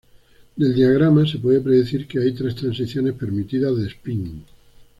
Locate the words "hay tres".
2.17-2.55